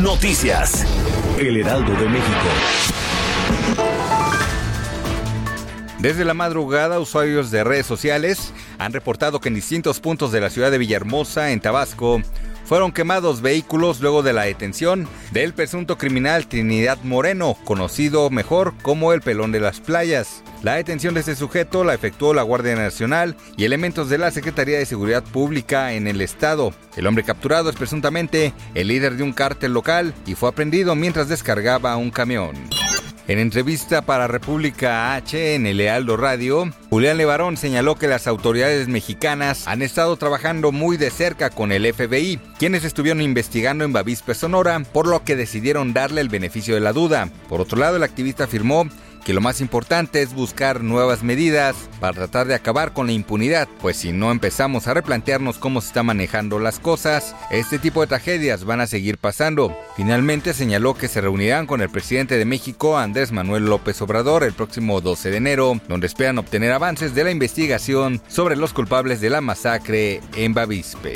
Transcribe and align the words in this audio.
Noticias. 0.00 0.86
El 1.38 1.58
Heraldo 1.58 1.92
de 1.92 2.08
México. 2.08 2.48
Desde 5.98 6.24
la 6.24 6.34
madrugada, 6.34 6.98
usuarios 6.98 7.50
de 7.50 7.62
redes 7.62 7.86
sociales 7.86 8.54
han 8.78 8.92
reportado 8.92 9.40
que 9.40 9.48
en 9.48 9.54
distintos 9.54 10.00
puntos 10.00 10.32
de 10.32 10.40
la 10.40 10.50
ciudad 10.50 10.70
de 10.70 10.78
Villahermosa, 10.78 11.52
en 11.52 11.60
Tabasco, 11.60 12.22
fueron 12.64 12.92
quemados 12.92 13.42
vehículos 13.42 14.00
luego 14.00 14.22
de 14.22 14.32
la 14.32 14.42
detención 14.42 15.06
del 15.30 15.52
presunto 15.52 15.98
criminal 15.98 16.46
Trinidad 16.46 16.98
Moreno, 17.02 17.56
conocido 17.64 18.30
mejor 18.30 18.74
como 18.82 19.12
el 19.12 19.20
Pelón 19.20 19.52
de 19.52 19.60
las 19.60 19.80
Playas. 19.80 20.42
La 20.62 20.74
detención 20.74 21.12
de 21.14 21.20
este 21.20 21.34
sujeto 21.34 21.82
la 21.82 21.92
efectuó 21.92 22.32
la 22.34 22.42
Guardia 22.42 22.76
Nacional 22.76 23.36
y 23.56 23.64
elementos 23.64 24.08
de 24.08 24.18
la 24.18 24.30
Secretaría 24.30 24.78
de 24.78 24.86
Seguridad 24.86 25.24
Pública 25.24 25.92
en 25.92 26.06
el 26.06 26.20
estado. 26.20 26.72
El 26.96 27.08
hombre 27.08 27.24
capturado 27.24 27.68
es 27.68 27.74
presuntamente 27.74 28.52
el 28.74 28.86
líder 28.86 29.16
de 29.16 29.24
un 29.24 29.32
cártel 29.32 29.72
local 29.72 30.14
y 30.24 30.36
fue 30.36 30.48
aprendido 30.48 30.94
mientras 30.94 31.28
descargaba 31.28 31.96
un 31.96 32.12
camión. 32.12 32.54
En 33.28 33.38
entrevista 33.38 34.02
para 34.02 34.26
República 34.26 35.14
H 35.14 35.54
en 35.54 35.66
el 35.66 35.78
Lealdo 35.78 36.16
Radio, 36.16 36.72
Julián 36.90 37.16
Levarón 37.16 37.56
señaló 37.56 37.96
que 37.96 38.08
las 38.08 38.26
autoridades 38.26 38.88
mexicanas 38.88 39.66
han 39.66 39.82
estado 39.82 40.16
trabajando 40.16 40.70
muy 40.70 40.96
de 40.96 41.10
cerca 41.10 41.50
con 41.50 41.72
el 41.72 41.92
FBI, 41.92 42.38
quienes 42.58 42.84
estuvieron 42.84 43.20
investigando 43.20 43.84
en 43.84 43.92
Bavispe, 43.92 44.34
Sonora, 44.34 44.80
por 44.92 45.06
lo 45.06 45.24
que 45.24 45.36
decidieron 45.36 45.92
darle 45.92 46.20
el 46.20 46.28
beneficio 46.28 46.74
de 46.74 46.80
la 46.80 46.92
duda. 46.92 47.30
Por 47.48 47.60
otro 47.60 47.78
lado, 47.78 47.96
el 47.96 48.02
activista 48.02 48.44
afirmó 48.44 48.88
que 49.24 49.32
lo 49.32 49.40
más 49.40 49.60
importante 49.60 50.22
es 50.22 50.34
buscar 50.34 50.82
nuevas 50.82 51.22
medidas 51.22 51.76
para 52.00 52.14
tratar 52.14 52.46
de 52.46 52.54
acabar 52.54 52.92
con 52.92 53.06
la 53.06 53.12
impunidad, 53.12 53.68
pues 53.80 53.96
si 53.96 54.12
no 54.12 54.30
empezamos 54.30 54.86
a 54.86 54.94
replantearnos 54.94 55.58
cómo 55.58 55.80
se 55.80 55.88
están 55.88 56.06
manejando 56.06 56.58
las 56.58 56.78
cosas, 56.78 57.34
este 57.50 57.78
tipo 57.78 58.00
de 58.00 58.06
tragedias 58.08 58.64
van 58.64 58.80
a 58.80 58.86
seguir 58.86 59.18
pasando. 59.18 59.76
Finalmente 59.96 60.54
señaló 60.54 60.94
que 60.94 61.08
se 61.08 61.20
reunirán 61.20 61.66
con 61.66 61.80
el 61.80 61.90
presidente 61.90 62.38
de 62.38 62.44
México, 62.44 62.98
Andrés 62.98 63.32
Manuel 63.32 63.66
López 63.66 64.00
Obrador, 64.02 64.44
el 64.44 64.52
próximo 64.52 65.00
12 65.00 65.30
de 65.30 65.36
enero, 65.36 65.80
donde 65.88 66.06
esperan 66.06 66.38
obtener 66.38 66.72
avances 66.72 67.14
de 67.14 67.24
la 67.24 67.30
investigación 67.30 68.20
sobre 68.28 68.56
los 68.56 68.72
culpables 68.72 69.20
de 69.20 69.30
la 69.30 69.40
masacre 69.40 70.20
en 70.36 70.54
Bavispe. 70.54 71.12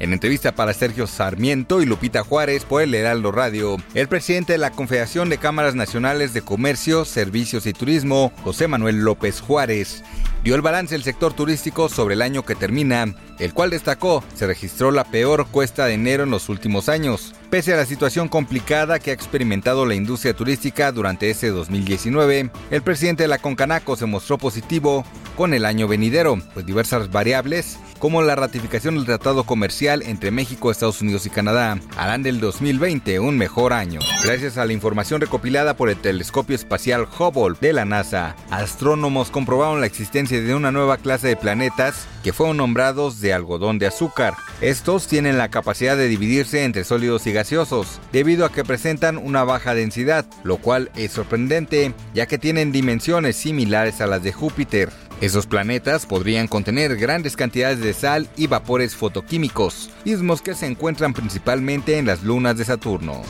En 0.00 0.12
entrevista 0.12 0.54
para 0.54 0.74
Sergio 0.74 1.08
Sarmiento 1.08 1.82
y 1.82 1.86
Lupita 1.86 2.22
Juárez 2.22 2.64
por 2.64 2.82
el 2.82 2.94
Heraldo 2.94 3.32
Radio, 3.32 3.78
el 3.94 4.06
presidente 4.06 4.52
de 4.52 4.58
la 4.58 4.70
Confederación 4.70 5.28
de 5.28 5.38
Cámaras 5.38 5.74
Nacionales 5.74 6.32
de 6.32 6.42
Comercio, 6.42 7.04
Servicios 7.04 7.66
y 7.66 7.72
Turismo, 7.72 8.32
José 8.44 8.68
Manuel 8.68 8.98
López 8.98 9.40
Juárez, 9.40 10.04
dio 10.44 10.54
el 10.54 10.62
balance 10.62 10.94
del 10.94 11.02
sector 11.02 11.32
turístico 11.32 11.88
sobre 11.88 12.14
el 12.14 12.22
año 12.22 12.44
que 12.44 12.54
termina, 12.54 13.12
el 13.40 13.52
cual 13.52 13.70
destacó 13.70 14.22
se 14.36 14.46
registró 14.46 14.92
la 14.92 15.02
peor 15.02 15.48
cuesta 15.48 15.86
de 15.86 15.94
enero 15.94 16.22
en 16.22 16.30
los 16.30 16.48
últimos 16.48 16.88
años. 16.88 17.34
Pese 17.50 17.74
a 17.74 17.76
la 17.76 17.84
situación 17.84 18.28
complicada 18.28 19.00
que 19.00 19.10
ha 19.10 19.14
experimentado 19.14 19.84
la 19.84 19.96
industria 19.96 20.32
turística 20.32 20.92
durante 20.92 21.28
ese 21.28 21.48
2019, 21.48 22.50
el 22.70 22.82
presidente 22.82 23.24
de 23.24 23.28
la 23.28 23.38
Concanaco 23.38 23.96
se 23.96 24.06
mostró 24.06 24.38
positivo 24.38 25.04
con 25.38 25.54
el 25.54 25.66
año 25.66 25.86
venidero, 25.86 26.36
pues 26.52 26.66
diversas 26.66 27.12
variables 27.12 27.78
como 28.00 28.22
la 28.22 28.34
ratificación 28.34 28.96
del 28.96 29.06
tratado 29.06 29.44
comercial 29.44 30.02
entre 30.02 30.32
México, 30.32 30.70
Estados 30.70 31.00
Unidos 31.00 31.26
y 31.26 31.30
Canadá 31.30 31.78
harán 31.96 32.24
del 32.24 32.40
2020 32.40 33.20
un 33.20 33.38
mejor 33.38 33.72
año. 33.72 34.00
Gracias 34.24 34.58
a 34.58 34.64
la 34.64 34.72
información 34.72 35.20
recopilada 35.20 35.76
por 35.76 35.90
el 35.90 35.96
telescopio 35.96 36.56
espacial 36.56 37.06
Hubble 37.06 37.56
de 37.60 37.72
la 37.72 37.84
NASA, 37.84 38.34
astrónomos 38.50 39.30
comprobaron 39.30 39.80
la 39.80 39.86
existencia 39.86 40.40
de 40.40 40.54
una 40.56 40.72
nueva 40.72 40.96
clase 40.96 41.28
de 41.28 41.36
planetas 41.36 42.08
que 42.24 42.32
fueron 42.32 42.56
nombrados 42.56 43.20
de 43.20 43.32
algodón 43.32 43.78
de 43.78 43.86
azúcar. 43.86 44.34
Estos 44.60 45.06
tienen 45.06 45.38
la 45.38 45.50
capacidad 45.50 45.96
de 45.96 46.08
dividirse 46.08 46.64
entre 46.64 46.82
sólidos 46.82 47.28
y 47.28 47.32
gaseosos, 47.32 48.00
debido 48.12 48.44
a 48.44 48.52
que 48.52 48.64
presentan 48.64 49.18
una 49.18 49.44
baja 49.44 49.74
densidad, 49.74 50.26
lo 50.42 50.56
cual 50.56 50.90
es 50.96 51.12
sorprendente, 51.12 51.94
ya 52.12 52.26
que 52.26 52.38
tienen 52.38 52.72
dimensiones 52.72 53.36
similares 53.36 54.00
a 54.00 54.08
las 54.08 54.22
de 54.24 54.32
Júpiter. 54.32 54.90
Esos 55.20 55.46
planetas 55.46 56.06
podrían 56.06 56.46
contener 56.46 56.96
grandes 56.96 57.34
cantidades 57.34 57.80
de 57.80 57.92
sal 57.92 58.28
y 58.36 58.46
vapores 58.46 58.94
fotoquímicos, 58.94 59.90
mismos 60.04 60.40
que 60.40 60.54
se 60.54 60.66
encuentran 60.66 61.12
principalmente 61.12 61.98
en 61.98 62.06
las 62.06 62.22
lunas 62.22 62.56
de 62.56 62.64
Saturno. 62.64 63.22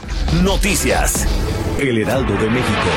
Noticias. 0.45 1.27
El 1.81 1.97
Heraldo 1.97 2.35
de 2.35 2.51
México. 2.51 2.91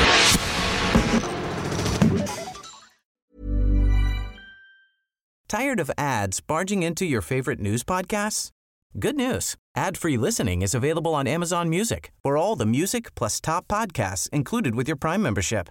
Tired 5.48 5.80
of 5.80 5.90
ads 5.96 6.40
barging 6.40 6.82
into 6.82 7.04
your 7.04 7.22
favorite 7.22 7.60
news 7.60 7.82
podcasts? 7.84 8.50
Good 8.98 9.16
news. 9.16 9.56
Ad-free 9.74 10.18
listening 10.18 10.60
is 10.60 10.74
available 10.74 11.14
on 11.14 11.26
Amazon 11.26 11.70
Music. 11.70 12.12
For 12.22 12.36
all 12.36 12.56
the 12.56 12.66
music 12.66 13.14
plus 13.14 13.40
top 13.40 13.68
podcasts 13.68 14.28
included 14.30 14.74
with 14.74 14.86
your 14.86 14.96
Prime 14.96 15.22
membership. 15.22 15.70